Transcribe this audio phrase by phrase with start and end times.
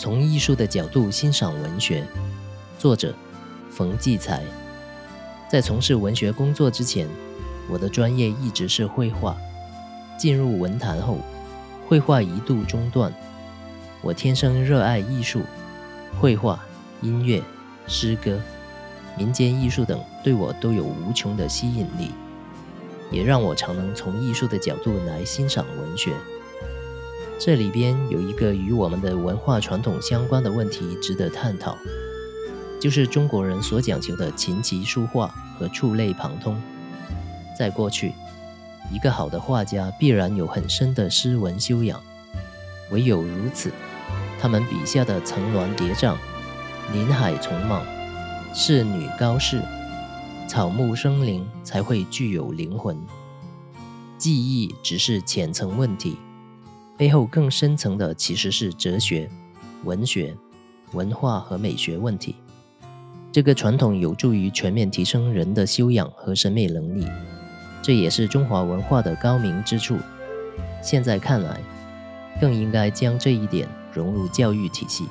[0.00, 2.02] 从艺术的角度欣赏文学，
[2.78, 3.14] 作者
[3.70, 4.42] 冯骥才。
[5.46, 7.06] 在从事文学工作之前，
[7.68, 9.36] 我的专业一直是绘画。
[10.16, 11.18] 进入文坛后，
[11.86, 13.12] 绘画一度中断。
[14.00, 15.42] 我天生热爱艺术，
[16.18, 16.58] 绘画、
[17.02, 17.42] 音乐、
[17.86, 18.40] 诗歌、
[19.18, 22.12] 民间艺术等，对我都有无穷的吸引力，
[23.10, 26.12] 也让我常能从艺术的角度来欣赏文学。
[27.38, 31.76] 这里边有一个与我们的文化传统相关的问题值得探讨，
[32.78, 36.60] 就是中国人所讲求的琴棋书画和触类旁通。
[37.58, 38.12] 在过去，
[38.92, 42.02] 一个好的画家必然有很深的诗文修养，
[42.90, 43.70] 唯有如此，
[44.38, 46.14] 他们笔下的层峦叠嶂、
[46.92, 47.82] 林海丛莽、
[48.54, 49.62] 仕女高士、
[50.50, 53.00] 草木生灵才会具有灵魂。
[54.18, 56.16] 技艺只是浅层问题。
[56.98, 59.30] 背后更深层的其实是哲学、
[59.84, 60.36] 文学、
[60.90, 62.34] 文化和美学问题。
[63.30, 67.06] 这个传统有助于全面提升人的修养和审美能力，
[67.80, 69.96] 这也是中华文化的高明之处。
[70.82, 71.60] 现在看来，
[72.40, 75.04] 更应该将这一点融入教育体系，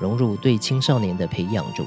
[0.00, 1.84] 融入对青少年的培养中。